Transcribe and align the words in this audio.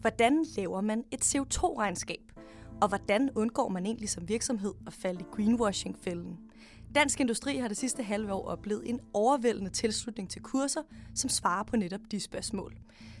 Hvordan 0.00 0.44
laver 0.56 0.80
man 0.80 1.04
et 1.10 1.34
CO2-regnskab? 1.34 2.32
Og 2.80 2.88
hvordan 2.88 3.30
undgår 3.34 3.68
man 3.68 3.86
egentlig 3.86 4.08
som 4.08 4.28
virksomhed 4.28 4.74
at 4.86 4.92
falde 4.92 5.20
i 5.20 5.24
greenwashing-fælden? 5.32 6.38
Dansk 6.94 7.20
Industri 7.20 7.56
har 7.56 7.68
det 7.68 7.76
sidste 7.76 8.02
halve 8.02 8.32
år 8.32 8.48
oplevet 8.48 8.90
en 8.90 9.00
overvældende 9.12 9.70
tilslutning 9.70 10.30
til 10.30 10.42
kurser, 10.42 10.82
som 11.14 11.30
svarer 11.30 11.64
på 11.64 11.76
netop 11.76 12.00
de 12.10 12.20
spørgsmål. 12.20 12.76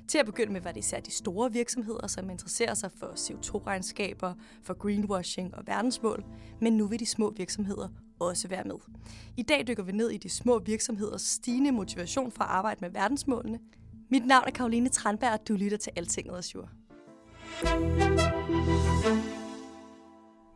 Til 0.08 0.18
at 0.18 0.26
begynde 0.26 0.52
med 0.52 0.60
var 0.60 0.72
det 0.72 0.80
især 0.80 1.00
de 1.00 1.10
store 1.10 1.52
virksomheder, 1.52 2.06
som 2.06 2.30
interesserer 2.30 2.74
sig 2.74 2.90
for 2.92 3.06
CO2-regnskaber, 3.06 4.32
for 4.62 4.74
greenwashing 4.74 5.54
og 5.54 5.66
verdensmål, 5.66 6.24
men 6.60 6.76
nu 6.76 6.86
vil 6.86 7.00
de 7.00 7.06
små 7.06 7.30
virksomheder 7.36 7.88
også 8.24 8.48
være 8.48 8.64
med. 8.64 8.74
I 9.36 9.42
dag 9.42 9.66
dykker 9.66 9.82
vi 9.82 9.92
ned 9.92 10.10
i 10.10 10.16
de 10.16 10.28
små 10.28 10.58
virksomheders 10.58 11.22
stigende 11.22 11.72
motivation 11.72 12.32
for 12.32 12.44
at 12.44 12.50
arbejde 12.50 12.78
med 12.80 12.90
verdensmålene. 12.90 13.58
Mit 14.10 14.26
navn 14.26 14.44
er 14.46 14.50
Karoline 14.50 14.88
Tranberg, 14.88 15.32
og 15.32 15.48
du 15.48 15.54
lytter 15.54 15.78
til 15.78 15.92
Altinget 15.96 16.38
Azure. 16.38 16.68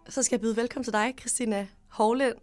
Så 0.08 0.22
skal 0.22 0.36
jeg 0.36 0.41
byde 0.41 0.56
velkommen 0.56 0.84
til 0.84 0.92
dig, 0.92 1.14
Christina 1.20 1.66
Hovland, 1.88 2.36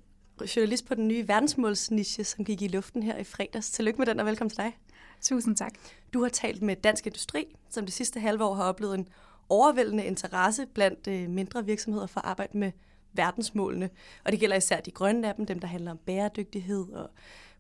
journalist 0.56 0.86
på 0.86 0.96
den 0.96 1.08
nye 1.08 1.28
verdensmålsniche, 1.28 2.24
som 2.24 2.46
gik 2.46 2.62
i 2.62 2.68
luften 2.68 3.04
her 3.04 3.18
i 3.18 3.24
fredags. 3.24 3.72
Tillykke 3.72 3.98
med 3.98 4.06
den, 4.06 4.20
og 4.20 4.26
velkommen 4.26 4.50
til 4.50 4.58
dig. 4.58 4.78
Tusind 5.22 5.56
tak. 5.56 5.74
Du 6.14 6.22
har 6.22 6.30
talt 6.30 6.62
med 6.62 6.76
Dansk 6.76 7.08
Industri, 7.08 7.56
som 7.70 7.86
det 7.86 7.94
sidste 7.94 8.20
halve 8.20 8.44
år 8.44 8.54
har 8.54 8.64
oplevet 8.64 8.96
en 8.96 9.08
overvældende 9.50 10.06
interesse 10.06 10.66
blandt 10.66 11.08
øh, 11.08 11.30
mindre 11.30 11.66
virksomheder 11.66 12.08
for 12.08 12.20
at 12.20 12.26
arbejde 12.26 12.58
med 12.58 12.72
verdensmålene. 13.16 13.90
Og 14.26 14.32
det 14.32 14.40
gælder 14.40 14.56
især 14.56 14.82
de 14.82 14.92
grønne 14.92 15.28
af 15.30 15.36
dem, 15.36 15.46
dem 15.46 15.60
der 15.60 15.68
handler 15.68 15.92
om 15.92 15.98
bæredygtighed 15.98 16.90
og 16.92 17.10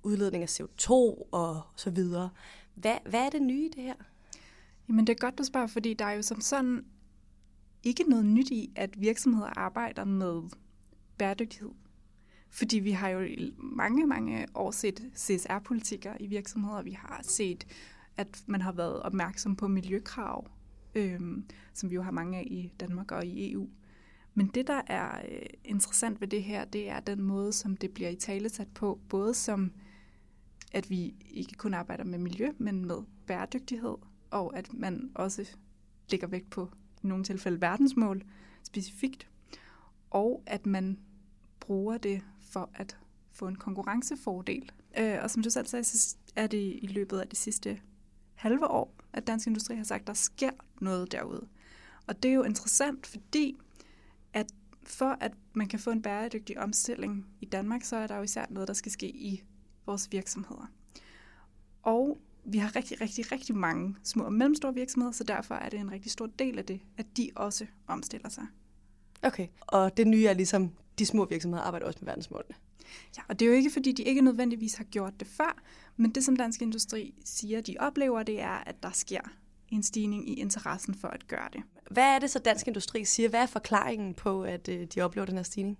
udledning 0.04 0.44
af 0.44 0.60
CO2 0.60 0.92
og 1.32 1.62
så 1.76 1.90
videre. 1.90 2.30
Hvad, 2.76 2.98
hvad 3.10 3.26
er 3.26 3.30
det 3.30 3.42
nye 3.42 3.66
i 3.66 3.70
det 3.76 3.84
her? 3.84 3.96
Jamen 4.90 5.08
det 5.08 5.14
er 5.14 5.20
godt, 5.20 5.38
du 5.38 5.44
spørger, 5.44 5.68
fordi 5.68 5.94
der 5.94 6.06
er 6.06 6.12
jo 6.12 6.22
som 6.22 6.42
sådan 6.42 6.86
ikke 7.84 8.04
noget 8.04 8.26
nyt 8.26 8.50
i, 8.50 8.72
at 8.76 9.02
virksomheder 9.02 9.60
arbejder 9.60 10.04
med 10.04 10.42
bæredygtighed. 11.18 11.72
Fordi 12.50 12.80
vi 12.80 12.92
har 12.92 13.10
jo 13.10 13.22
i 13.22 13.54
mange, 13.58 14.08
mange 14.08 14.48
år 14.54 14.72
set 14.72 15.12
CSR-politikker 15.16 16.14
i 16.20 16.28
virksomheder. 16.28 16.82
Vi 16.82 16.92
har 16.92 17.20
set, 17.24 17.68
at 18.18 18.44
man 18.46 18.62
har 18.62 18.72
været 18.72 19.02
opmærksom 19.02 19.56
på 19.56 19.68
miljøkrav, 19.68 20.48
øhm, 20.96 21.46
som 21.74 21.90
vi 21.90 21.96
jo 21.96 22.02
har 22.02 22.12
mange 22.12 22.38
af 22.38 22.44
i 22.48 22.72
Danmark 22.80 23.12
og 23.12 23.26
i 23.26 23.52
EU. 23.52 23.70
Men 24.38 24.48
det, 24.48 24.68
der 24.68 24.82
er 24.88 25.22
øh, 25.32 25.46
interessant 25.64 26.22
ved 26.22 26.28
det 26.28 26.44
her, 26.44 26.66
det 26.66 26.90
er 26.90 27.00
den 27.00 27.22
måde, 27.22 27.54
som 27.54 27.78
det 27.78 27.94
bliver 27.94 28.10
i 28.10 28.16
tale 28.16 28.50
sat 28.50 28.68
på, 28.74 29.00
både 29.10 29.34
som 29.34 29.72
at 30.72 30.90
vi 30.90 31.16
ikke 31.32 31.54
kun 31.58 31.74
arbejder 31.74 32.04
med 32.04 32.20
miljø, 32.20 32.52
men 32.58 32.86
med 32.86 32.98
bæredygtighed, 33.28 33.96
og 34.32 34.58
at 34.58 34.74
man 34.74 35.12
også 35.16 35.50
lægger 36.10 36.28
vægt 36.28 36.50
på 36.50 36.70
i 37.04 37.08
nogle 37.08 37.24
tilfælde 37.24 37.62
verdensmål 37.62 38.24
specifikt, 38.64 39.28
og 40.10 40.44
at 40.46 40.66
man 40.66 41.00
bruger 41.60 41.98
det 41.98 42.22
for 42.40 42.70
at 42.74 42.98
få 43.32 43.48
en 43.48 43.56
konkurrencefordel. 43.56 44.72
Øh, 44.98 45.18
og 45.22 45.32
som 45.32 45.44
du 45.44 45.50
selv 45.50 45.68
sagde, 45.68 45.84
så 45.84 46.16
er 46.36 46.48
det 46.48 46.80
i 46.82 46.88
løbet 46.88 47.20
af 47.20 47.28
det 47.28 47.38
sidste 47.38 47.80
halve 48.34 48.68
år, 48.68 48.96
at 49.14 49.28
Dansk 49.28 49.48
Industri 49.48 49.76
har 49.76 49.84
sagt, 49.84 50.02
at 50.02 50.08
der 50.08 50.14
sker 50.14 50.52
noget 50.82 51.12
derude. 51.12 51.48
Og 52.08 52.24
det 52.24 52.30
er 52.30 52.36
jo 52.36 52.44
interessant, 52.44 53.08
fordi 53.08 53.58
for 54.90 55.18
at 55.20 55.32
man 55.54 55.68
kan 55.68 55.80
få 55.80 55.92
en 55.92 56.02
bæredygtig 56.02 56.60
omstilling 56.60 57.26
i 57.42 57.46
Danmark, 57.46 57.84
så 57.84 57.96
er 57.96 58.08
der 58.08 58.18
jo 58.18 58.24
især 58.24 58.46
noget, 58.50 58.68
der 58.68 58.74
skal 58.74 58.92
ske 58.92 59.08
i 59.08 59.44
vores 59.86 60.12
virksomheder. 60.12 60.72
Og 61.84 62.18
vi 62.46 62.58
har 62.58 62.76
rigtig, 62.76 63.02
rigtig, 63.02 63.32
rigtig 63.32 63.56
mange 63.56 63.96
små 64.04 64.24
og 64.24 64.34
mellemstore 64.34 64.74
virksomheder, 64.74 65.12
så 65.12 65.24
derfor 65.24 65.56
er 65.56 65.70
det 65.70 65.80
en 65.80 65.92
rigtig 65.92 66.12
stor 66.12 66.26
del 66.26 66.60
af 66.60 66.66
det, 66.66 66.82
at 66.98 67.06
de 67.18 67.30
også 67.36 67.66
omstiller 67.88 68.30
sig. 68.30 68.46
Okay, 69.24 69.48
og 69.62 69.98
det 69.98 70.08
nye 70.08 70.26
er 70.26 70.34
ligesom, 70.34 70.72
de 71.00 71.06
små 71.06 71.26
virksomheder 71.26 71.64
arbejder 71.64 71.86
også 71.86 72.00
med 72.02 72.06
verdensmålene. 72.06 72.56
Ja, 73.18 73.22
og 73.28 73.40
det 73.40 73.46
er 73.46 73.50
jo 73.50 73.56
ikke, 73.56 73.72
fordi 73.72 73.92
de 73.92 74.04
ikke 74.04 74.22
nødvendigvis 74.22 74.76
har 74.76 74.84
gjort 74.84 75.20
det 75.20 75.28
før, 75.28 75.62
men 75.98 76.12
det, 76.12 76.24
som 76.24 76.36
Dansk 76.36 76.62
Industri 76.62 77.14
siger, 77.26 77.62
de 77.62 77.76
oplever, 77.80 78.24
det 78.24 78.42
er, 78.42 78.64
at 78.68 78.84
der 78.84 78.92
sker 78.92 79.22
en 79.70 79.84
stigning 79.84 80.30
i 80.30 80.34
interessen 80.34 80.94
for 80.94 81.08
at 81.08 81.28
gøre 81.28 81.50
det. 81.54 81.64
Hvad 81.92 82.16
er 82.16 82.20
det 82.20 82.30
så 82.30 82.40
Dansk 82.40 82.68
Industri 82.68 83.06
siger? 83.06 83.30
Hvad 83.30 83.42
er 83.42 83.46
forklaringen 83.46 84.14
på, 84.14 84.44
at 84.44 84.70
øh, 84.70 84.88
de 84.96 85.02
oplever 85.02 85.26
den 85.26 85.36
her 85.36 85.44
stigning? 85.44 85.78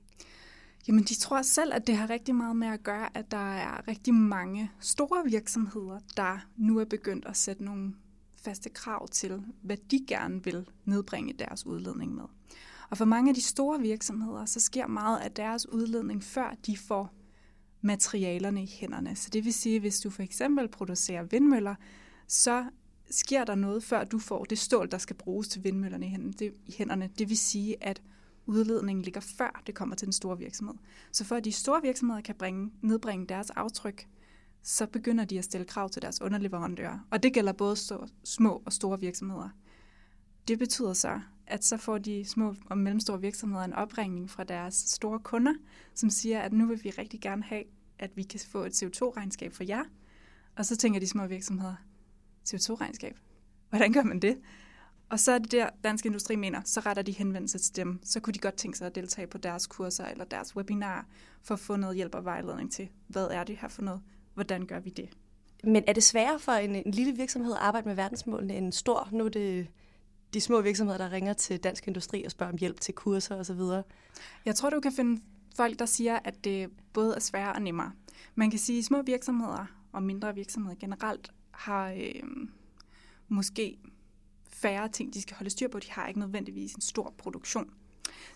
Jamen, 0.88 1.04
de 1.04 1.16
tror 1.16 1.42
selv, 1.42 1.74
at 1.74 1.88
det 1.88 1.98
har 1.98 2.10
rigtig 2.10 2.36
meget 2.36 2.56
med 2.56 2.68
at 2.68 2.84
gøre, 2.84 3.18
at 3.18 3.32
der 3.32 3.56
er 3.56 3.88
rigtig 3.88 4.14
mange 4.14 4.72
store 4.80 5.24
virksomheder, 5.26 6.00
der 6.18 6.38
nu 6.58 6.80
er 6.80 6.86
begyndt 6.86 7.26
at 7.26 7.38
sætte 7.38 7.64
nogle 7.64 7.94
faste 8.44 8.70
krav 8.70 9.08
til, 9.08 9.44
hvad 9.62 9.78
de 9.92 10.06
gerne 10.08 10.44
vil 10.44 10.70
nedbringe 10.86 11.34
deres 11.34 11.66
udledning 11.66 12.16
med. 12.16 12.24
Og 12.90 12.98
for 12.98 13.06
mange 13.06 13.30
af 13.30 13.36
de 13.36 13.42
store 13.42 13.80
virksomheder, 13.80 14.46
så 14.46 14.60
sker 14.60 14.88
meget 14.88 15.20
af 15.20 15.32
deres 15.32 15.70
udledning, 15.70 16.24
før 16.24 16.56
de 16.66 16.78
får 16.78 17.14
materialerne 17.82 18.64
i 18.64 18.76
hænderne. 18.80 19.16
Så 19.16 19.30
det 19.30 19.46
vil 19.46 19.54
sige, 19.54 19.80
hvis 19.80 20.00
du 20.00 20.10
for 20.10 20.24
eksempel 20.24 20.68
producerer 20.68 21.24
vindmøller, 21.24 21.76
så 22.28 22.66
sker 23.10 23.44
der 23.44 23.56
noget, 23.56 23.84
før 23.84 24.04
du 24.04 24.20
får 24.20 24.44
det 24.44 24.58
stål, 24.58 24.92
der 24.92 24.98
skal 24.98 25.16
bruges 25.16 25.48
til 25.48 25.64
vindmøllerne 25.64 26.06
i 26.68 26.74
hænderne. 26.78 27.10
Det 27.20 27.30
vil 27.30 27.38
sige, 27.38 27.84
at 27.84 28.02
udledningen 28.46 29.04
ligger 29.04 29.22
før 29.22 29.62
det 29.68 29.76
kommer 29.76 29.96
til 29.96 30.06
den 30.06 30.14
store 30.14 30.38
virksomhed. 30.38 30.76
Så 31.12 31.24
for 31.26 31.36
at 31.36 31.46
de 31.46 31.52
store 31.52 31.82
virksomheder 31.82 32.22
kan 32.22 32.36
bringe, 32.36 32.72
nedbringe 32.82 33.28
deres 33.28 33.50
aftryk, 33.50 34.08
så 34.64 34.88
begynder 34.88 35.26
de 35.26 35.38
at 35.38 35.44
stille 35.44 35.66
krav 35.66 35.90
til 35.90 36.02
deres 36.02 36.22
underleverandører. 36.22 37.00
Og 37.12 37.24
det 37.24 37.34
gælder 37.34 37.54
både 37.54 37.76
små 38.24 38.62
og 38.66 38.74
store 38.74 39.00
virksomheder. 39.00 39.50
Det 40.48 40.60
betyder 40.60 40.94
så, 40.94 41.22
at 41.48 41.66
så 41.66 41.78
får 41.78 41.98
de 41.98 42.26
små 42.26 42.56
og 42.66 42.78
mellemstore 42.78 43.22
virksomheder 43.22 43.64
en 43.64 43.74
opringning 43.74 44.30
fra 44.30 44.44
deres 44.44 44.76
store 44.76 45.20
kunder, 45.20 45.54
som 45.94 46.10
siger, 46.10 46.40
at 46.40 46.54
nu 46.54 46.68
vil 46.68 46.84
vi 46.84 46.90
rigtig 46.90 47.22
gerne 47.22 47.44
have, 47.44 47.64
at 48.00 48.12
vi 48.16 48.24
kan 48.24 48.40
få 48.48 48.64
et 48.64 48.84
CO2-regnskab 48.84 49.54
for 49.54 49.64
jer. 49.64 49.84
Og 50.56 50.66
så 50.66 50.76
tænker 50.76 51.00
de 51.00 51.08
små 51.08 51.28
virksomheder, 51.28 51.76
CO2-regnskab? 52.48 53.18
Hvordan 53.70 53.94
gør 53.94 54.04
man 54.04 54.20
det? 54.20 54.38
Og 55.10 55.20
så 55.20 55.32
er 55.32 55.38
det 55.38 55.52
der, 55.52 55.70
Dansk 55.84 56.06
Industri 56.06 56.36
mener, 56.36 56.62
så 56.66 56.80
retter 56.80 57.04
de 57.04 57.12
henvendelse 57.12 57.60
til 57.60 57.76
dem. 57.76 58.00
Så 58.04 58.20
kunne 58.20 58.34
de 58.34 58.40
godt 58.40 58.56
tænke 58.56 58.78
sig 58.78 58.88
at 58.88 58.96
deltage 58.96 59.28
på 59.28 59.38
deres 59.38 59.68
kurser 59.68 60.06
eller 60.06 60.26
deres 60.26 60.56
webinar 60.56 61.06
for 61.44 61.54
at 61.54 61.60
få 61.60 61.76
noget 61.76 61.96
hjælp 61.96 62.16
og 62.16 62.26
vejledning 62.26 62.72
til, 62.72 62.90
hvad 63.08 63.28
er 63.28 63.44
det 63.44 63.58
her 63.58 63.68
for 63.68 63.82
noget? 63.82 64.02
Hvordan 64.34 64.66
gør 64.66 64.80
vi 64.80 64.90
det? 64.90 65.10
Men 65.64 65.84
er 65.88 65.94
det 65.94 66.04
sværere 66.04 66.40
for 66.40 66.52
en, 66.52 66.76
en 66.76 66.92
lille 66.92 67.16
virksomhed 67.16 67.54
at 67.54 67.60
arbejde 67.60 67.88
med 67.88 67.96
verdensmålene 67.96 68.56
end 68.56 68.66
en 68.66 68.72
stor? 68.72 69.10
Nu 69.12 69.26
er 69.26 69.30
det 69.30 69.68
de 70.34 70.42
små 70.42 70.62
virksomheder, 70.62 70.98
der 70.98 71.12
ringer 71.12 71.34
til 71.34 71.60
Dansk 71.60 71.88
Industri 71.88 72.24
og 72.24 72.32
spørger 72.32 72.52
om 72.54 72.58
hjælp 72.58 72.80
til 72.80 72.94
kurser 72.94 73.36
osv. 73.36 73.62
Jeg 74.46 74.56
tror, 74.56 74.70
du 74.70 74.80
kan 74.80 74.92
finde 74.92 75.22
folk, 75.56 75.80
der 75.80 75.86
siger, 75.86 76.20
at 76.24 76.44
det 76.44 76.70
både 76.94 77.16
er 77.16 77.20
sværere 77.20 77.54
og 77.54 77.62
nemmere. 77.62 77.92
Man 78.36 78.50
kan 78.50 78.60
sige, 78.60 78.80
at 78.80 78.86
små 78.86 79.02
virksomheder 79.02 79.66
og 79.92 80.04
mindre 80.04 80.36
virksomheder 80.36 80.76
generelt 80.80 81.32
har 81.56 81.90
øh, 81.92 82.24
måske 83.28 83.78
færre 84.50 84.90
ting, 84.90 85.14
de 85.14 85.22
skal 85.22 85.36
holde 85.36 85.50
styr 85.50 85.68
på. 85.68 85.80
De 85.80 85.92
har 85.92 86.08
ikke 86.08 86.20
nødvendigvis 86.20 86.74
en 86.74 86.82
stor 86.82 87.14
produktion. 87.18 87.70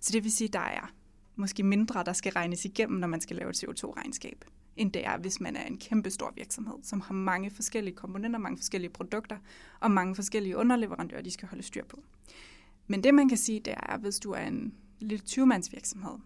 Så 0.01 0.11
det 0.13 0.23
vil 0.23 0.31
sige, 0.31 0.47
at 0.47 0.53
der 0.53 0.59
er 0.59 0.93
måske 1.35 1.63
mindre, 1.63 2.03
der 2.03 2.13
skal 2.13 2.31
regnes 2.31 2.65
igennem, 2.65 2.99
når 2.99 3.07
man 3.07 3.21
skal 3.21 3.35
lave 3.35 3.49
et 3.49 3.63
CO2-regnskab, 3.63 4.45
end 4.75 4.91
det 4.91 5.05
er, 5.05 5.17
hvis 5.17 5.39
man 5.39 5.55
er 5.55 5.65
en 5.65 5.77
kæmpe 5.77 6.09
stor 6.09 6.33
virksomhed, 6.35 6.75
som 6.83 7.01
har 7.01 7.13
mange 7.13 7.51
forskellige 7.51 7.95
komponenter, 7.95 8.39
mange 8.39 8.57
forskellige 8.57 8.91
produkter 8.91 9.37
og 9.79 9.91
mange 9.91 10.15
forskellige 10.15 10.57
underleverandører, 10.57 11.21
de 11.21 11.31
skal 11.31 11.47
holde 11.47 11.63
styr 11.63 11.85
på. 11.85 12.03
Men 12.87 13.03
det, 13.03 13.13
man 13.13 13.29
kan 13.29 13.37
sige, 13.37 13.59
det 13.59 13.73
er, 13.77 13.97
hvis 13.97 14.19
du 14.19 14.31
er 14.31 14.47
en 14.47 14.73
lille 14.99 15.23
20-mands 15.29 15.71
virksomhed, 15.71 16.17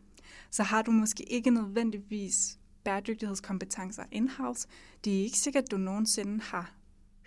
så 0.49 0.63
har 0.63 0.81
du 0.81 0.91
måske 0.91 1.23
ikke 1.23 1.49
nødvendigvis 1.49 2.59
bæredygtighedskompetencer 2.83 4.03
in-house. 4.11 4.67
Det 5.05 5.19
er 5.19 5.23
ikke 5.23 5.37
sikkert, 5.37 5.63
at 5.63 5.71
du 5.71 5.77
nogensinde 5.77 6.43
har 6.43 6.73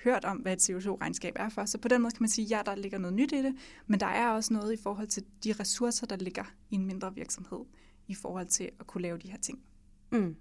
hørt 0.07 0.25
om, 0.25 0.37
hvad 0.37 0.53
et 0.53 0.71
CO2-regnskab 0.71 1.33
er 1.37 1.49
for. 1.49 1.65
Så 1.65 1.79
på 1.79 1.89
den 1.89 2.03
måde 2.03 2.15
kan 2.15 2.23
man 2.23 2.29
sige, 2.29 2.45
ja, 2.45 2.63
der 2.67 2.75
ligger 2.75 2.99
noget 2.99 3.15
nyt 3.15 3.33
i 3.33 3.43
det, 3.43 3.55
men 3.87 4.01
der 4.01 4.07
er 4.07 4.31
også 4.31 4.53
noget 4.53 4.73
i 4.73 4.83
forhold 4.83 5.07
til 5.07 5.25
de 5.45 5.55
ressourcer, 5.61 6.07
der 6.07 6.17
ligger 6.17 6.45
i 6.71 6.75
en 6.75 6.87
mindre 6.87 7.15
virksomhed, 7.15 7.65
i 8.09 8.15
forhold 8.15 8.47
til 8.47 8.71
at 8.81 8.87
kunne 8.87 9.03
lave 9.03 9.19
de 9.19 9.31
her 9.31 9.39
ting. 9.39 9.59
Mm. 10.11 10.37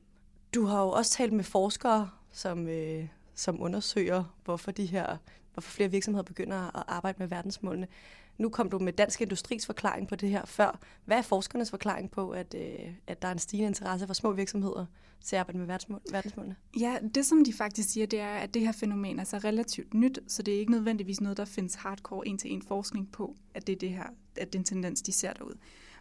Du 0.55 0.65
har 0.65 0.81
jo 0.81 0.89
også 0.89 1.11
talt 1.11 1.33
med 1.33 1.43
forskere, 1.43 2.09
som, 2.31 2.67
øh, 2.67 3.07
som 3.33 3.61
undersøger, 3.61 4.23
hvorfor 4.43 4.71
de 4.71 4.85
her, 4.85 5.17
hvorfor 5.53 5.71
flere 5.71 5.91
virksomheder 5.91 6.23
begynder 6.23 6.77
at 6.77 6.83
arbejde 6.87 7.15
med 7.19 7.27
verdensmålene. 7.27 7.87
Nu 8.37 8.49
kom 8.49 8.69
du 8.69 8.79
med 8.79 8.93
Dansk 8.93 9.21
Industris 9.21 9.65
forklaring 9.65 10.07
på 10.07 10.15
det 10.15 10.29
her 10.29 10.45
før. 10.45 10.79
Hvad 11.05 11.17
er 11.17 11.21
forskernes 11.21 11.69
forklaring 11.69 12.11
på, 12.11 12.29
at, 12.31 12.55
øh, 12.57 12.93
at 13.07 13.21
der 13.21 13.27
er 13.27 13.31
en 13.31 13.39
stigende 13.39 13.67
interesse 13.67 14.07
for 14.07 14.13
små 14.13 14.31
virksomheder 14.31 14.85
til 15.21 15.35
at 15.35 15.39
arbejde 15.39 15.57
med 15.57 15.67
verdensmål, 15.67 16.01
verdensmålene? 16.11 16.55
Ja, 16.79 16.97
det 17.15 17.25
som 17.25 17.45
de 17.45 17.53
faktisk 17.53 17.89
siger, 17.89 18.05
det 18.05 18.19
er, 18.19 18.33
at 18.35 18.53
det 18.53 18.61
her 18.61 18.71
fænomen 18.71 19.19
er 19.19 19.23
så 19.23 19.37
relativt 19.37 19.93
nyt, 19.93 20.19
så 20.27 20.43
det 20.43 20.55
er 20.55 20.59
ikke 20.59 20.71
nødvendigvis 20.71 21.21
noget, 21.21 21.37
der 21.37 21.45
findes 21.45 21.75
hardcore 21.75 22.27
en-til-en 22.27 22.61
forskning 22.61 23.11
på, 23.11 23.35
at 23.53 23.67
det 23.67 23.73
er 23.73 23.79
det 23.79 23.89
her, 23.89 24.03
at 24.35 24.53
den 24.53 24.63
tendens, 24.63 25.01
de 25.01 25.11
ser 25.11 25.33
derud. 25.33 25.53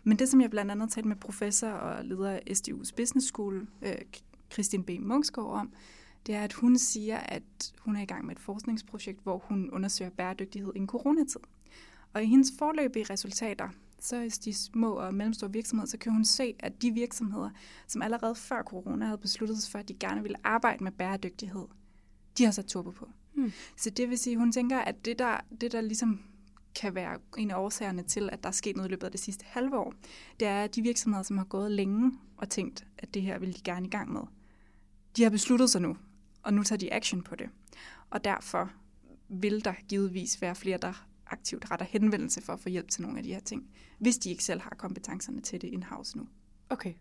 Men 0.04 0.18
det, 0.18 0.28
som 0.28 0.40
jeg 0.40 0.50
blandt 0.50 0.70
andet 0.70 0.90
talte 0.90 1.08
med 1.08 1.16
professor 1.16 1.68
og 1.68 2.04
leder 2.04 2.30
af 2.30 2.42
SDU's 2.50 2.90
Business 2.96 3.26
School, 3.26 3.66
øh, 3.82 3.94
Christine 4.52 4.84
B. 4.84 4.90
Mungsgaard 5.00 5.48
om, 5.48 5.72
det 6.26 6.34
er, 6.34 6.42
at 6.42 6.52
hun 6.52 6.78
siger, 6.78 7.16
at 7.16 7.74
hun 7.78 7.96
er 7.96 8.00
i 8.00 8.04
gang 8.04 8.24
med 8.24 8.36
et 8.36 8.40
forskningsprojekt, 8.40 9.22
hvor 9.22 9.38
hun 9.38 9.70
undersøger 9.70 10.10
bæredygtighed 10.10 10.72
i 10.74 10.78
en 10.78 10.86
coronatid. 10.86 11.40
Og 12.14 12.22
i 12.22 12.26
hendes 12.26 12.52
forløbige 12.58 13.06
resultater, 13.10 13.68
så 14.00 14.20
i 14.20 14.28
de 14.28 14.54
små 14.54 14.92
og 14.92 15.14
mellemstore 15.14 15.52
virksomheder, 15.52 15.88
så 15.88 15.98
kan 15.98 16.12
hun 16.12 16.24
se, 16.24 16.54
at 16.58 16.82
de 16.82 16.90
virksomheder, 16.90 17.50
som 17.86 18.02
allerede 18.02 18.34
før 18.34 18.62
corona 18.62 19.04
havde 19.04 19.18
besluttet 19.18 19.58
sig 19.58 19.72
for, 19.72 19.78
at 19.78 19.88
de 19.88 19.94
gerne 19.94 20.22
ville 20.22 20.46
arbejde 20.46 20.84
med 20.84 20.92
bæredygtighed, 20.92 21.64
de 22.38 22.44
har 22.44 22.52
sat 22.52 22.66
turbo 22.66 22.90
på. 22.90 23.10
Hmm. 23.34 23.52
Så 23.76 23.90
det 23.90 24.10
vil 24.10 24.18
sige, 24.18 24.34
at 24.34 24.40
hun 24.40 24.52
tænker, 24.52 24.78
at 24.78 25.04
det 25.04 25.18
der, 25.18 25.40
det 25.60 25.72
der 25.72 25.80
ligesom 25.80 26.20
kan 26.74 26.94
være 26.94 27.18
en 27.38 27.50
af 27.50 27.56
årsagerne 27.56 28.02
til, 28.02 28.30
at 28.32 28.42
der 28.42 28.48
er 28.48 28.52
sket 28.52 28.76
noget 28.76 28.88
i 28.88 28.90
løbet 28.90 29.04
af 29.04 29.10
det 29.10 29.20
sidste 29.20 29.44
halve 29.48 29.78
år, 29.78 29.94
det 30.40 30.48
er, 30.48 30.64
at 30.64 30.74
de 30.74 30.82
virksomheder, 30.82 31.22
som 31.22 31.38
har 31.38 31.44
gået 31.44 31.70
længe 31.70 32.12
og 32.36 32.48
tænkt, 32.48 32.86
at 32.98 33.14
det 33.14 33.22
her 33.22 33.38
vil 33.38 33.56
de 33.56 33.60
gerne 33.64 33.86
i 33.86 33.90
gang 33.90 34.12
med, 34.12 34.22
de 35.16 35.22
har 35.22 35.30
besluttet 35.30 35.70
sig 35.70 35.80
nu, 35.80 35.96
og 36.42 36.54
nu 36.54 36.62
tager 36.62 36.78
de 36.78 36.94
action 36.94 37.22
på 37.22 37.36
det. 37.36 37.48
Og 38.10 38.24
derfor 38.24 38.70
vil 39.28 39.64
der 39.64 39.74
givetvis 39.88 40.42
være 40.42 40.54
flere, 40.54 40.78
der 40.78 41.06
aktivt 41.26 41.70
retter 41.70 41.86
henvendelse 41.86 42.42
for 42.42 42.52
at 42.52 42.60
få 42.60 42.68
hjælp 42.68 42.88
til 42.88 43.02
nogle 43.02 43.18
af 43.18 43.22
de 43.24 43.32
her 43.32 43.40
ting, 43.40 43.70
hvis 43.98 44.18
de 44.18 44.30
ikke 44.30 44.44
selv 44.44 44.60
har 44.60 44.74
kompetencerne 44.78 45.40
til 45.40 45.60
det 45.60 45.68
in-house 45.68 46.18
nu. 46.18 46.26
Okay. 46.70 46.94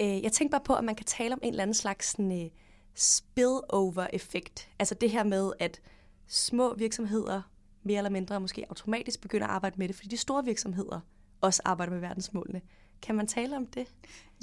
Øh, 0.00 0.22
jeg 0.22 0.32
tænker 0.32 0.50
bare 0.50 0.64
på, 0.64 0.74
at 0.74 0.84
man 0.84 0.94
kan 0.94 1.06
tale 1.06 1.34
om 1.34 1.40
en 1.42 1.48
eller 1.48 1.62
anden 1.62 1.74
slags 1.74 2.10
sådan, 2.10 2.32
uh, 2.32 2.50
spillover-effekt. 2.94 4.68
Altså 4.78 4.94
det 4.94 5.10
her 5.10 5.24
med, 5.24 5.52
at 5.58 5.80
små 6.26 6.74
virksomheder 6.74 7.42
mere 7.82 7.98
eller 7.98 8.10
mindre 8.10 8.40
måske 8.40 8.64
automatisk 8.68 9.20
begynder 9.20 9.46
at 9.46 9.52
arbejde 9.52 9.76
med 9.78 9.88
det, 9.88 9.96
fordi 9.96 10.08
de 10.08 10.16
store 10.16 10.44
virksomheder 10.44 11.00
også 11.40 11.62
arbejder 11.64 11.92
med 11.92 12.00
verdensmålene. 12.00 12.60
Kan 13.02 13.14
man 13.14 13.26
tale 13.26 13.56
om 13.56 13.66
det? 13.66 13.94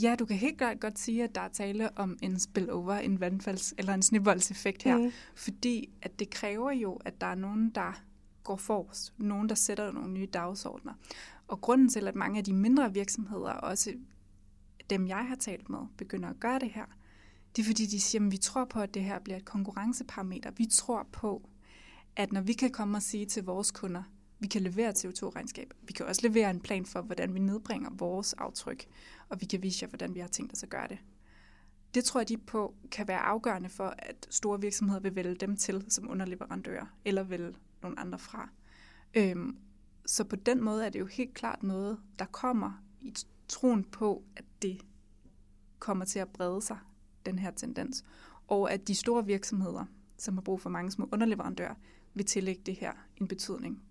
Ja, 0.01 0.15
du 0.19 0.25
kan 0.25 0.37
helt 0.37 0.57
klart 0.57 0.79
godt 0.79 0.99
sige, 0.99 1.23
at 1.23 1.35
der 1.35 1.41
er 1.41 1.47
tale 1.47 1.97
om 1.97 2.17
en 2.21 2.39
spillover, 2.39 2.93
en 2.93 3.17
vandfalds- 3.23 3.73
eller 3.77 3.93
en 3.93 4.01
snibboldseffekt 4.01 4.83
her. 4.83 4.97
Mm. 4.97 5.11
Fordi 5.35 5.89
at 6.01 6.19
det 6.19 6.29
kræver 6.29 6.71
jo, 6.71 6.93
at 6.93 7.21
der 7.21 7.27
er 7.27 7.35
nogen, 7.35 7.69
der 7.69 8.01
går 8.50 8.56
forrest. 8.56 9.13
Nogen, 9.18 9.50
der 9.50 9.56
sætter 9.56 9.92
nogle 9.92 10.13
nye 10.13 10.25
dagsordner. 10.25 10.94
Og 11.48 11.62
grunden 11.62 11.90
til, 11.90 12.07
at 12.07 12.16
mange 12.16 12.38
af 12.38 12.44
de 12.44 12.54
mindre 12.54 12.94
virksomheder, 12.94 13.51
også 13.51 13.94
dem 14.90 15.07
jeg 15.07 15.28
har 15.28 15.36
talt 15.36 15.69
med, 15.69 15.80
begynder 15.98 16.30
at 16.30 16.40
gøre 16.40 16.60
det 16.60 16.69
her, 16.69 16.86
det 17.56 17.62
er 17.62 17.66
fordi, 17.66 17.86
de 17.86 18.00
siger, 18.00 18.25
at 18.25 18.31
vi 18.31 18.38
tror 18.38 18.66
på, 18.66 18.80
at 18.80 18.94
det 18.94 19.04
her 19.04 19.19
bliver 19.19 19.38
et 19.38 19.46
konkurrenceparameter. 19.46 20.51
Vi 20.57 20.66
tror 20.66 21.07
på, 21.12 21.50
at 22.16 22.31
når 22.31 22.42
vi 22.42 22.54
kan 22.54 22.72
komme 22.72 22.98
og 22.98 23.01
sige 23.01 23.25
til 23.25 23.44
vores 23.44 23.72
kunder, 23.72 24.04
vi 24.40 24.48
kan 24.48 24.62
levere 24.62 24.94
CO2-regnskab. 24.98 25.74
Vi 25.81 25.94
kan 25.94 26.06
også 26.06 26.28
levere 26.28 26.50
en 26.50 26.60
plan 26.60 26.86
for, 26.86 27.01
hvordan 27.01 27.34
vi 27.34 27.40
nedbringer 27.40 27.90
vores 27.98 28.34
aftryk, 28.34 28.86
og 29.30 29.42
vi 29.42 29.46
kan 29.46 29.63
vise 29.63 29.84
jer, 29.84 29.90
hvordan 29.90 30.16
vi 30.16 30.19
har 30.19 30.28
tænkt 30.28 30.54
os 30.54 30.63
at 30.63 30.69
gøre 30.69 30.88
det. 30.88 30.98
Det 31.94 32.04
tror 32.04 32.19
jeg, 32.19 32.30
de 32.30 32.38
på 32.38 32.74
kan 32.92 33.07
være 33.07 33.19
afgørende 33.19 33.69
for, 33.69 33.96
at 33.98 34.28
store 34.30 34.62
virksomheder 34.62 35.00
vil 35.00 35.16
vælge 35.16 35.36
dem 35.36 35.57
til 35.57 35.86
som 35.90 36.10
underleverandører, 36.10 36.86
eller 37.06 37.24
vælge 37.24 37.54
nogle 37.81 37.99
andre 37.99 38.19
fra. 38.19 38.49
Øhm, 39.13 39.57
så 40.05 40.23
på 40.23 40.35
den 40.35 40.63
måde 40.63 40.85
er 40.85 40.89
det 40.89 40.99
jo 40.99 41.05
helt 41.05 41.33
klart 41.33 41.63
noget, 41.63 41.99
der 42.19 42.25
kommer 42.25 42.83
i 43.01 43.13
troen 43.47 43.83
på, 43.83 44.23
at 44.35 44.43
det 44.61 44.81
kommer 45.79 46.05
til 46.05 46.19
at 46.19 46.29
brede 46.29 46.61
sig, 46.61 46.77
den 47.25 47.39
her 47.39 47.51
tendens. 47.51 48.03
Og 48.47 48.71
at 48.71 48.87
de 48.87 48.95
store 48.95 49.25
virksomheder, 49.25 49.85
som 50.17 50.33
har 50.33 50.41
brug 50.41 50.61
for 50.61 50.69
mange 50.69 50.91
små 50.91 51.09
underleverandører, 51.11 51.75
vil 52.13 52.25
tillægge 52.25 52.61
det 52.65 52.75
her 52.75 52.91
en 53.17 53.27
betydning 53.27 53.83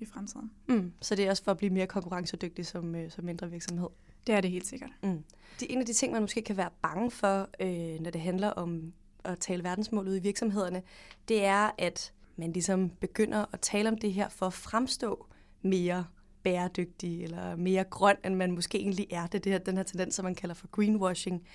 i 0.00 0.04
fremtiden. 0.04 0.50
Mm, 0.68 0.92
så 1.00 1.14
det 1.14 1.24
er 1.24 1.30
også 1.30 1.44
for 1.44 1.50
at 1.50 1.56
blive 1.56 1.72
mere 1.72 1.86
konkurrencedygtig 1.86 2.66
som, 2.66 2.94
øh, 2.94 3.10
som 3.10 3.24
mindre 3.24 3.50
virksomhed? 3.50 3.88
Det 4.26 4.34
er 4.34 4.40
det 4.40 4.50
helt 4.50 4.66
sikkert. 4.66 4.90
Mm. 5.02 5.24
Det 5.60 5.70
er 5.70 5.74
en 5.74 5.80
af 5.80 5.86
de 5.86 5.92
ting, 5.92 6.12
man 6.12 6.22
måske 6.22 6.42
kan 6.42 6.56
være 6.56 6.70
bange 6.82 7.10
for, 7.10 7.48
øh, 7.60 8.00
når 8.00 8.10
det 8.10 8.20
handler 8.20 8.48
om 8.48 8.92
at 9.24 9.38
tale 9.38 9.64
verdensmål 9.64 10.08
ude 10.08 10.16
i 10.16 10.20
virksomhederne, 10.20 10.82
det 11.28 11.44
er, 11.44 11.70
at 11.78 12.12
man 12.36 12.52
ligesom 12.52 12.90
begynder 12.90 13.44
at 13.52 13.60
tale 13.60 13.88
om 13.88 13.98
det 13.98 14.12
her 14.12 14.28
for 14.28 14.46
at 14.46 14.52
fremstå 14.52 15.26
mere 15.62 16.04
bæredygtig 16.42 17.22
eller 17.22 17.56
mere 17.56 17.84
grøn, 17.84 18.16
end 18.24 18.34
man 18.34 18.52
måske 18.52 18.78
egentlig 18.78 19.06
er. 19.10 19.26
Det 19.26 19.34
er 19.34 19.42
det 19.42 19.52
her, 19.52 19.58
den 19.58 19.76
her 19.76 19.84
tendens, 19.84 20.14
som 20.14 20.24
man 20.24 20.34
kalder 20.34 20.54
for 20.54 20.66
greenwashing. 20.66 21.46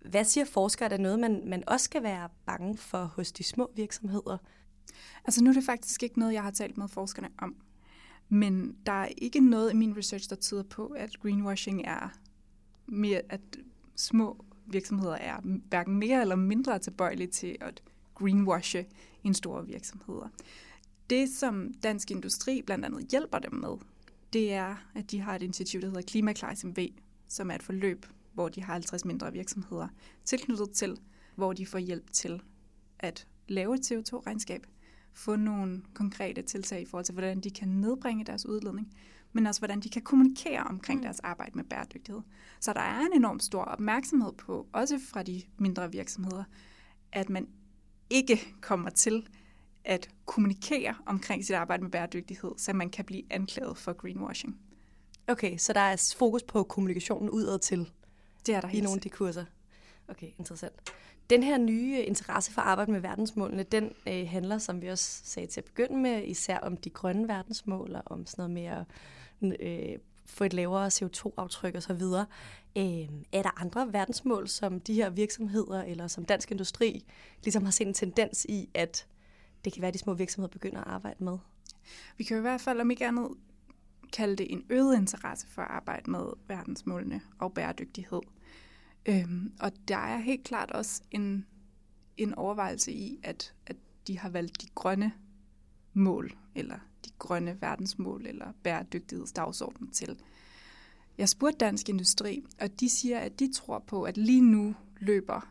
Hvad 0.00 0.24
siger 0.24 0.44
forskere? 0.44 0.84
Er 0.84 0.88
det 0.88 1.00
noget, 1.00 1.18
man, 1.18 1.42
man 1.46 1.64
også 1.66 1.84
skal 1.84 2.02
være 2.02 2.28
bange 2.46 2.76
for 2.76 3.04
hos 3.04 3.32
de 3.32 3.44
små 3.44 3.70
virksomheder? 3.76 4.38
Altså 5.24 5.44
nu 5.44 5.50
er 5.50 5.54
det 5.54 5.64
faktisk 5.64 6.02
ikke 6.02 6.18
noget, 6.18 6.32
jeg 6.32 6.42
har 6.42 6.50
talt 6.50 6.78
med 6.78 6.88
forskerne 6.88 7.28
om. 7.38 7.56
Men 8.28 8.76
der 8.86 8.92
er 8.92 9.08
ikke 9.18 9.40
noget 9.40 9.72
i 9.72 9.76
min 9.76 9.96
research, 9.96 10.30
der 10.30 10.36
tyder 10.36 10.62
på, 10.62 10.86
at 10.86 11.20
greenwashing 11.22 11.82
er 11.84 12.08
mere, 12.86 13.20
at 13.28 13.40
små 13.96 14.44
virksomheder 14.66 15.14
er 15.14 15.40
hverken 15.68 15.96
mere 15.96 16.20
eller 16.20 16.36
mindre 16.36 16.78
tilbøjelige 16.78 17.28
til 17.28 17.56
at 17.60 17.82
greenwashe 18.14 18.86
end 19.24 19.34
store 19.34 19.66
virksomheder. 19.66 20.28
Det, 21.10 21.28
som 21.28 21.74
Dansk 21.82 22.10
Industri 22.10 22.62
blandt 22.62 22.84
andet 22.84 23.06
hjælper 23.10 23.38
dem 23.38 23.54
med, 23.54 23.76
det 24.32 24.52
er, 24.52 24.76
at 24.94 25.10
de 25.10 25.20
har 25.20 25.34
et 25.34 25.42
initiativ, 25.42 25.80
der 25.80 25.86
hedder 25.86 26.02
Klimaklar 26.02 26.54
SMV, 26.54 26.88
som 27.28 27.50
er 27.50 27.54
et 27.54 27.62
forløb, 27.62 28.06
hvor 28.32 28.48
de 28.48 28.62
har 28.62 28.72
50 28.72 29.04
mindre 29.04 29.32
virksomheder 29.32 29.88
tilknyttet 30.24 30.70
til, 30.70 30.98
hvor 31.34 31.52
de 31.52 31.66
får 31.66 31.78
hjælp 31.78 32.12
til 32.12 32.42
at 32.98 33.26
lave 33.48 33.74
et 33.74 33.92
CO2-regnskab, 33.92 34.66
få 35.12 35.36
nogle 35.36 35.82
konkrete 35.94 36.42
tiltag 36.42 36.82
i 36.82 36.84
forhold 36.84 37.04
til, 37.04 37.12
hvordan 37.12 37.40
de 37.40 37.50
kan 37.50 37.68
nedbringe 37.68 38.24
deres 38.24 38.46
udledning, 38.46 38.92
men 39.32 39.46
også 39.46 39.60
hvordan 39.60 39.80
de 39.80 39.88
kan 39.88 40.02
kommunikere 40.02 40.62
omkring 40.62 41.00
mm. 41.00 41.04
deres 41.04 41.20
arbejde 41.20 41.52
med 41.54 41.64
bæredygtighed. 41.64 42.22
Så 42.60 42.72
der 42.72 42.80
er 42.80 43.00
en 43.00 43.12
enorm 43.14 43.40
stor 43.40 43.62
opmærksomhed 43.62 44.32
på, 44.32 44.66
også 44.72 44.98
fra 44.98 45.22
de 45.22 45.42
mindre 45.58 45.92
virksomheder, 45.92 46.44
at 47.12 47.30
man 47.30 47.48
ikke 48.10 48.40
kommer 48.60 48.90
til 48.90 49.28
at 49.84 50.08
kommunikere 50.26 50.94
omkring 51.06 51.44
sit 51.44 51.54
arbejde 51.54 51.82
med 51.82 51.90
bæredygtighed, 51.90 52.52
så 52.56 52.72
man 52.72 52.90
kan 52.90 53.04
blive 53.04 53.22
anklaget 53.30 53.76
for 53.76 53.92
greenwashing. 53.92 54.60
Okay, 55.28 55.56
så 55.56 55.72
der 55.72 55.80
er 55.80 56.14
fokus 56.18 56.42
på 56.42 56.62
kommunikationen 56.62 57.30
udad 57.30 57.58
til 57.58 57.90
det 58.46 58.54
er 58.54 58.60
der 58.60 58.68
i 58.68 58.80
nogle 58.80 58.96
af 58.98 59.00
de 59.00 59.08
kurser. 59.08 59.44
Okay, 60.08 60.28
interessant. 60.38 60.92
Den 61.30 61.42
her 61.42 61.58
nye 61.58 62.02
interesse 62.02 62.52
for 62.52 62.60
at 62.60 62.68
arbejde 62.68 62.92
med 62.92 63.00
verdensmålene, 63.00 63.62
den 63.62 63.92
øh, 64.08 64.28
handler, 64.28 64.58
som 64.58 64.82
vi 64.82 64.88
også 64.88 65.20
sagde 65.24 65.46
til 65.46 65.60
at 65.60 65.64
begynde 65.64 65.96
med, 65.96 66.24
især 66.24 66.58
om 66.58 66.76
de 66.76 66.90
grønne 66.90 67.28
verdensmål, 67.28 67.94
og 67.94 68.02
om 68.06 68.26
sådan 68.26 68.50
noget 68.50 68.50
mere 68.50 68.84
øh, 69.60 69.98
få 70.26 70.44
et 70.44 70.52
lavere 70.52 70.86
CO2-aftryk 70.86 71.74
osv. 71.74 72.02
Øh, 72.76 73.08
er 73.32 73.42
der 73.42 73.60
andre 73.60 73.92
verdensmål, 73.92 74.48
som 74.48 74.80
de 74.80 74.94
her 74.94 75.10
virksomheder 75.10 75.82
eller 75.82 76.06
som 76.06 76.24
dansk 76.24 76.50
industri 76.50 77.04
ligesom 77.44 77.64
har 77.64 77.70
set 77.70 77.86
en 77.86 77.94
tendens 77.94 78.46
i, 78.48 78.70
at 78.74 79.06
det 79.64 79.72
kan 79.72 79.82
være, 79.82 79.88
at 79.88 79.94
de 79.94 79.98
små 79.98 80.14
virksomheder 80.14 80.52
begynder 80.52 80.80
at 80.80 80.86
arbejde 80.86 81.24
med? 81.24 81.38
Vi 82.16 82.24
kan 82.24 82.38
i 82.38 82.40
hvert 82.40 82.60
fald 82.60 82.80
om 82.80 82.90
ikke 82.90 83.06
andet 83.06 83.28
kalde 84.12 84.36
det 84.36 84.52
en 84.52 84.64
øget 84.70 84.96
interesse 84.96 85.46
for 85.46 85.62
at 85.62 85.70
arbejde 85.70 86.10
med 86.10 86.26
verdensmålene 86.48 87.20
og 87.38 87.54
bæredygtighed. 87.54 88.20
Øhm, 89.06 89.52
og 89.60 89.72
der 89.88 89.96
er 89.96 90.18
helt 90.18 90.44
klart 90.44 90.70
også 90.70 91.02
en, 91.10 91.46
en 92.16 92.34
overvejelse 92.34 92.92
i, 92.92 93.20
at, 93.22 93.54
at 93.66 93.76
de 94.06 94.18
har 94.18 94.28
valgt 94.28 94.62
de 94.62 94.66
grønne 94.74 95.12
mål, 95.94 96.36
eller 96.54 96.78
de 97.04 97.10
grønne 97.18 97.58
verdensmål, 97.60 98.26
eller 98.26 98.52
bæredygtighedsdagsorden 98.62 99.90
til. 99.90 100.16
Jeg 101.18 101.28
spurgte 101.28 101.58
Dansk 101.58 101.88
Industri, 101.88 102.44
og 102.60 102.80
de 102.80 102.88
siger, 102.88 103.18
at 103.18 103.38
de 103.38 103.52
tror 103.52 103.78
på, 103.78 104.02
at 104.02 104.16
lige 104.16 104.42
nu 104.42 104.74
løber 104.96 105.48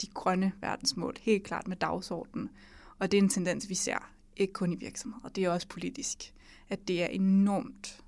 de 0.00 0.06
grønne 0.06 0.52
verdensmål 0.60 1.16
helt 1.20 1.44
klart 1.44 1.68
med 1.68 1.76
dagsordenen. 1.76 2.50
Og 2.98 3.10
det 3.10 3.18
er 3.18 3.22
en 3.22 3.28
tendens, 3.28 3.68
vi 3.68 3.74
ser, 3.74 4.12
ikke 4.36 4.52
kun 4.52 4.72
i 4.72 4.76
virksomheder, 4.76 5.28
det 5.28 5.44
er 5.44 5.50
også 5.50 5.68
politisk, 5.68 6.34
at 6.68 6.88
det 6.88 7.02
er 7.02 7.06
enormt 7.06 8.02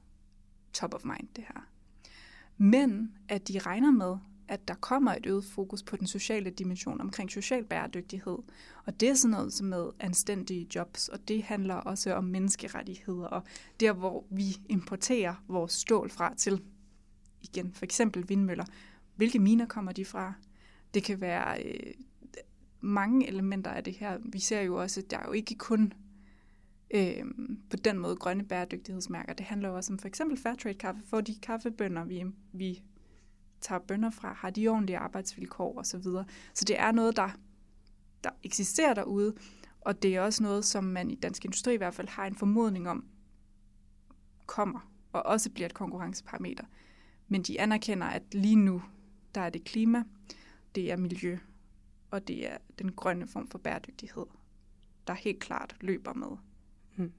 top 0.73 0.95
of 0.95 1.05
mind, 1.05 1.29
det 1.37 1.45
her. 1.49 1.67
Men 2.57 3.17
at 3.29 3.49
de 3.49 3.59
regner 3.59 3.91
med, 3.91 4.19
at 4.51 4.69
der 4.69 4.75
kommer 4.75 5.15
et 5.15 5.27
øget 5.27 5.45
fokus 5.45 5.83
på 5.83 5.97
den 5.97 6.07
sociale 6.07 6.51
dimension 6.51 7.01
omkring 7.01 7.31
social 7.31 7.65
bæredygtighed. 7.65 8.39
Og 8.85 9.01
det 9.01 9.09
er 9.09 9.15
sådan 9.15 9.31
noget 9.31 9.53
som 9.53 9.67
med 9.67 9.91
anstændige 10.01 10.69
jobs, 10.75 11.09
og 11.09 11.29
det 11.29 11.43
handler 11.43 11.75
også 11.75 12.15
om 12.15 12.25
menneskerettigheder, 12.25 13.27
og 13.27 13.43
der 13.81 13.93
hvor 13.93 14.25
vi 14.31 14.57
importerer 14.69 15.35
vores 15.49 15.73
stål 15.73 16.11
fra 16.11 16.35
til, 16.35 16.63
igen 17.43 17.73
for 17.73 17.85
eksempel 17.85 18.29
vindmøller. 18.29 18.65
Hvilke 19.17 19.39
miner 19.39 19.67
kommer 19.67 19.93
de 19.93 20.05
fra? 20.05 20.33
Det 20.95 21.03
kan 21.03 21.21
være 21.21 21.63
øh, 21.65 21.95
mange 22.81 23.27
elementer 23.29 23.71
af 23.71 23.85
det 23.85 23.95
her. 23.95 24.19
Vi 24.25 24.39
ser 24.39 24.61
jo 24.61 24.81
også, 24.81 25.01
at 25.01 25.11
der 25.11 25.19
er 25.19 25.27
jo 25.27 25.33
ikke 25.33 25.55
kun 25.55 25.93
øh, 26.95 27.25
på 27.71 27.77
den 27.77 27.99
måde 27.99 28.17
grønne 28.17 28.45
bæredygtighedsmærker. 28.45 29.33
Det 29.33 29.47
handler 29.47 29.69
jo 29.69 29.77
også 29.77 29.93
om 29.93 29.99
for 29.99 30.09
eksempel 30.09 30.39
Fairtrade 30.39 30.75
kaffe. 30.75 31.03
For 31.05 31.21
de 31.21 31.35
kaffebønder, 31.43 32.05
vi, 32.05 32.25
vi 32.53 32.83
tager 33.61 33.79
bønder 33.79 34.11
fra, 34.11 34.33
har 34.33 34.51
de 34.51 34.69
ordentlige 34.69 34.99
arbejdsvilkår 34.99 35.79
osv. 35.79 35.85
Så, 35.85 35.99
videre. 35.99 36.25
så 36.55 36.65
det 36.65 36.81
er 36.81 36.93
noget, 36.93 37.17
der, 37.17 37.29
der 38.25 38.31
eksisterer 38.43 38.95
derude, 38.95 39.35
og 39.81 40.03
det 40.03 40.17
er 40.17 40.21
også 40.21 40.43
noget, 40.43 40.65
som 40.65 40.85
man 40.85 41.11
i 41.11 41.15
dansk 41.15 41.45
industri 41.45 41.75
i 41.75 41.77
hvert 41.77 41.95
fald 41.95 42.09
har 42.09 42.27
en 42.27 42.35
formodning 42.35 42.89
om, 42.89 43.05
kommer, 44.47 44.91
og 45.13 45.27
også 45.27 45.51
bliver 45.51 45.67
et 45.67 45.75
konkurrenceparameter. 45.75 46.65
Men 47.29 47.43
de 47.43 47.61
anerkender, 47.61 48.07
at 48.07 48.35
lige 48.35 48.57
nu, 48.57 48.83
der 49.35 49.41
er 49.41 49.51
det 49.51 49.65
klima, 49.65 50.05
det 50.75 50.93
er 50.93 50.97
miljø, 50.97 51.39
og 52.11 52.29
det 52.29 52.53
er 52.53 52.57
den 52.79 52.93
grønne 52.93 53.27
form 53.27 53.49
for 53.49 53.59
bæredygtighed, 53.59 54.27
der 55.07 55.15
helt 55.15 55.41
klart 55.41 55.77
løber 55.81 56.13
med 56.13 56.37
mm. 56.97 57.13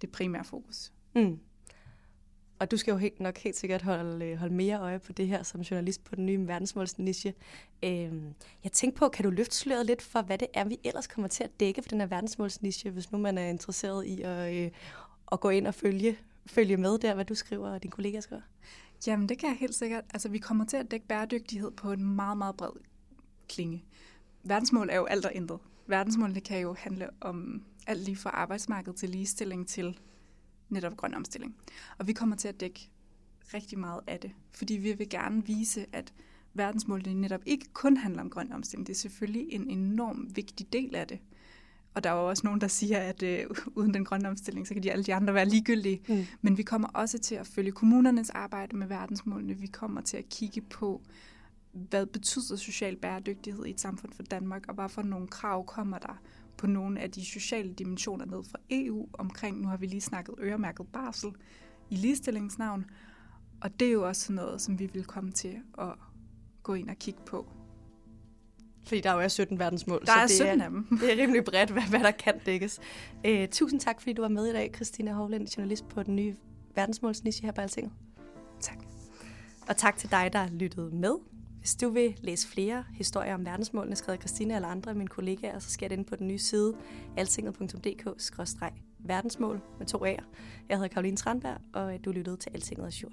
det 0.00 0.12
primære 0.12 0.44
fokus. 0.44 0.92
Mm. 1.14 1.38
Og 2.58 2.70
du 2.70 2.76
skal 2.76 2.92
jo 2.92 2.98
helt, 2.98 3.20
nok 3.20 3.38
helt 3.38 3.56
sikkert 3.56 3.82
holde, 3.82 4.26
øh, 4.26 4.38
holde 4.38 4.54
mere 4.54 4.80
øje 4.80 4.98
på 4.98 5.12
det 5.12 5.28
her 5.28 5.42
som 5.42 5.60
journalist 5.60 6.04
på 6.04 6.14
den 6.14 6.26
nye 6.26 6.46
verdensmålsniche. 6.46 7.34
Øhm, 7.82 8.34
jeg 8.64 8.72
tænkte 8.72 8.98
på, 8.98 9.08
kan 9.08 9.24
du 9.24 9.30
løfte 9.30 9.56
sløret 9.56 9.86
lidt 9.86 10.02
for, 10.02 10.22
hvad 10.22 10.38
det 10.38 10.48
er, 10.54 10.64
vi 10.64 10.78
ellers 10.84 11.06
kommer 11.06 11.28
til 11.28 11.44
at 11.44 11.60
dække 11.60 11.82
for 11.82 11.88
den 11.88 12.00
her 12.00 12.06
verdensmålsniche, 12.06 12.90
hvis 12.90 13.12
nu 13.12 13.18
man 13.18 13.38
er 13.38 13.46
interesseret 13.46 14.06
i 14.06 14.22
at, 14.22 14.54
øh, 14.54 14.70
at 15.32 15.40
gå 15.40 15.48
ind 15.50 15.66
og 15.66 15.74
følge, 15.74 16.18
følge 16.46 16.76
med 16.76 16.98
der, 16.98 17.14
hvad 17.14 17.24
du 17.24 17.34
skriver 17.34 17.70
og 17.70 17.82
dine 17.82 17.92
kollegaer 17.92 18.20
skriver? 18.20 18.42
Jamen, 19.06 19.28
det 19.28 19.38
kan 19.38 19.48
jeg 19.48 19.56
helt 19.58 19.74
sikkert. 19.74 20.04
Altså, 20.12 20.28
vi 20.28 20.38
kommer 20.38 20.64
til 20.64 20.76
at 20.76 20.90
dække 20.90 21.06
bæredygtighed 21.06 21.70
på 21.70 21.92
en 21.92 22.04
meget, 22.04 22.38
meget 22.38 22.56
bred 22.56 22.70
klinge. 23.48 23.84
Verdensmål 24.42 24.90
er 24.90 24.96
jo 24.96 25.04
alt 25.04 25.26
og 25.26 25.32
intet. 25.34 25.58
Verdensmålene 25.86 26.40
kan 26.40 26.60
jo 26.60 26.74
handle 26.78 27.08
om 27.20 27.64
alt 27.86 28.00
lige 28.00 28.16
fra 28.16 28.30
arbejdsmarkedet 28.30 28.98
til 28.98 29.08
ligestilling 29.08 29.68
til 29.68 29.98
netop 30.68 30.96
grøn 30.96 31.14
omstilling. 31.14 31.56
Og 31.98 32.06
vi 32.06 32.12
kommer 32.12 32.36
til 32.36 32.48
at 32.48 32.60
dække 32.60 32.90
rigtig 33.54 33.78
meget 33.78 34.00
af 34.06 34.20
det, 34.20 34.30
fordi 34.52 34.74
vi 34.74 34.92
vil 34.92 35.08
gerne 35.08 35.46
vise, 35.46 35.86
at 35.92 36.12
verdensmålene 36.54 37.20
netop 37.20 37.40
ikke 37.46 37.66
kun 37.72 37.96
handler 37.96 38.22
om 38.22 38.30
grøn 38.30 38.52
omstilling. 38.52 38.86
Det 38.86 38.92
er 38.92 38.98
selvfølgelig 38.98 39.46
en 39.52 39.70
enorm 39.70 40.36
vigtig 40.36 40.72
del 40.72 40.94
af 40.94 41.06
det. 41.06 41.18
Og 41.94 42.04
der 42.04 42.10
er 42.10 42.14
jo 42.14 42.28
også 42.28 42.42
nogen, 42.44 42.60
der 42.60 42.68
siger, 42.68 42.98
at 42.98 43.22
øh, 43.22 43.46
uden 43.74 43.94
den 43.94 44.04
grønne 44.04 44.28
omstilling, 44.28 44.66
så 44.66 44.74
kan 44.74 44.82
de 44.82 44.92
alle 44.92 45.04
de 45.04 45.14
andre 45.14 45.34
være 45.34 45.48
ligegyldige. 45.48 46.02
Mm. 46.08 46.26
Men 46.42 46.58
vi 46.58 46.62
kommer 46.62 46.88
også 46.88 47.18
til 47.18 47.34
at 47.34 47.46
følge 47.46 47.72
kommunernes 47.72 48.30
arbejde 48.30 48.76
med 48.76 48.86
verdensmålene. 48.86 49.54
Vi 49.54 49.66
kommer 49.66 50.00
til 50.00 50.16
at 50.16 50.28
kigge 50.28 50.60
på, 50.60 51.02
hvad 51.72 52.06
betyder 52.06 52.56
social 52.56 52.96
bæredygtighed 52.96 53.66
i 53.66 53.70
et 53.70 53.80
samfund 53.80 54.12
for 54.12 54.22
Danmark, 54.22 54.64
og 54.68 54.74
hvad 54.74 54.88
for 54.88 55.02
nogle 55.02 55.28
krav 55.28 55.66
kommer 55.66 55.98
der 55.98 56.20
på 56.58 56.66
nogle 56.66 57.00
af 57.00 57.10
de 57.10 57.24
sociale 57.24 57.72
dimensioner 57.72 58.24
ned 58.24 58.44
fra 58.44 58.58
EU 58.70 59.08
omkring, 59.12 59.60
nu 59.60 59.68
har 59.68 59.76
vi 59.76 59.86
lige 59.86 60.00
snakket 60.00 60.34
øremærket 60.38 60.86
barsel 60.92 61.30
i 61.90 61.96
ligestillingsnavn, 61.96 62.84
og 63.60 63.80
det 63.80 63.88
er 63.88 63.92
jo 63.92 64.08
også 64.08 64.32
noget, 64.32 64.60
som 64.60 64.78
vi 64.78 64.86
vil 64.86 65.04
komme 65.04 65.32
til 65.32 65.56
at 65.78 65.94
gå 66.62 66.74
ind 66.74 66.90
og 66.90 66.96
kigge 66.96 67.20
på. 67.26 67.46
Fordi 68.86 69.00
der 69.00 69.10
er 69.10 69.22
jo 69.22 69.28
17 69.28 69.58
verdensmål. 69.58 70.06
Der 70.06 70.12
er 70.12 70.26
så 70.26 70.28
det 70.28 70.36
17 70.36 70.60
er, 70.60 70.64
af 70.64 70.70
dem. 70.70 70.86
Det 71.00 71.12
er 71.12 71.22
rimelig 71.22 71.44
bredt, 71.44 71.70
hvad, 71.70 71.82
hvad 71.82 72.00
der 72.00 72.10
kan 72.10 72.34
dækkes. 72.46 72.80
Uh, 73.28 73.46
tusind 73.50 73.80
tak, 73.80 74.00
fordi 74.00 74.12
du 74.12 74.22
var 74.22 74.28
med 74.28 74.46
i 74.46 74.52
dag, 74.52 74.70
Christina 74.74 75.12
Hovland, 75.12 75.48
journalist 75.56 75.88
på 75.88 76.02
den 76.02 76.16
nye 76.16 76.36
verdensmålsniche 76.74 77.46
her 77.46 77.52
på 77.52 77.60
Altinget. 77.60 77.92
Tak. 78.60 78.78
Og 79.68 79.76
tak 79.76 79.96
til 79.96 80.10
dig, 80.10 80.30
der 80.32 80.48
lyttede 80.48 80.90
med. 80.96 81.14
Hvis 81.66 81.74
du 81.74 81.88
vil 81.88 82.18
læse 82.20 82.48
flere 82.48 82.84
historier 82.92 83.34
om 83.34 83.44
verdensmålene, 83.44 83.96
skrevet 83.96 84.20
Christina 84.20 84.54
eller 84.54 84.68
andre 84.68 84.90
af 84.90 84.96
mine 84.96 85.08
kollegaer, 85.08 85.58
så 85.58 85.70
skal 85.70 85.90
det 85.90 85.96
ind 85.96 86.06
på 86.06 86.16
den 86.16 86.28
nye 86.28 86.38
side 86.38 86.74
altinget.dk-verdensmål 87.16 89.60
med 89.78 89.86
to 89.86 90.06
A'er. 90.06 90.24
Jeg 90.68 90.76
hedder 90.76 90.88
Karoline 90.88 91.16
Tranberg, 91.16 91.56
og 91.72 92.04
du 92.04 92.10
lyttede 92.10 92.36
til 92.36 92.50
Altinget 92.54 92.86
Azure. 92.86 93.12